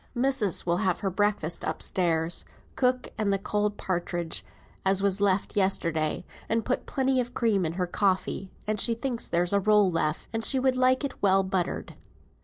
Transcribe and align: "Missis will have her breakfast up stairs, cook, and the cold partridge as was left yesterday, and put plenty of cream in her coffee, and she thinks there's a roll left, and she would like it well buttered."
"Missis 0.15 0.65
will 0.65 0.77
have 0.77 1.01
her 1.01 1.11
breakfast 1.11 1.63
up 1.63 1.83
stairs, 1.83 2.43
cook, 2.75 3.09
and 3.19 3.31
the 3.31 3.37
cold 3.37 3.77
partridge 3.77 4.43
as 4.83 5.03
was 5.03 5.21
left 5.21 5.55
yesterday, 5.55 6.25
and 6.49 6.65
put 6.65 6.87
plenty 6.87 7.19
of 7.21 7.35
cream 7.35 7.67
in 7.67 7.73
her 7.73 7.85
coffee, 7.85 8.49
and 8.65 8.79
she 8.79 8.95
thinks 8.95 9.27
there's 9.29 9.53
a 9.53 9.59
roll 9.59 9.91
left, 9.91 10.27
and 10.33 10.43
she 10.43 10.57
would 10.57 10.75
like 10.75 11.03
it 11.03 11.21
well 11.21 11.43
buttered." 11.43 11.93